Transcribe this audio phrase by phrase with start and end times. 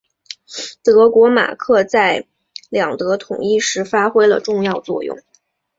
[0.83, 2.25] 德国马克在
[2.71, 5.15] 两德统一时发挥了重要作用。